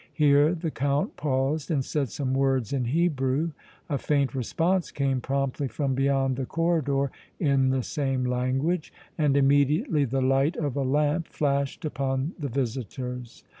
Here 0.15 0.55
the 0.55 0.71
Count 0.71 1.15
paused 1.15 1.69
and 1.69 1.85
said 1.85 2.09
some 2.09 2.33
words 2.33 2.73
in 2.73 2.85
Hebrew. 2.85 3.51
A 3.87 3.99
faint 3.99 4.33
response 4.33 4.89
came 4.89 5.21
promptly 5.21 5.67
from 5.67 5.93
beyond 5.93 6.37
the 6.37 6.47
corridor 6.47 7.11
in 7.39 7.69
the 7.69 7.83
same 7.83 8.25
language, 8.25 8.91
and 9.15 9.37
immediately 9.37 10.05
the 10.05 10.23
light 10.23 10.55
of 10.57 10.75
a 10.75 10.81
lamp 10.81 11.27
flashed 11.27 11.85
upon 11.85 12.31
the 12.39 12.49
visitors. 12.49 13.43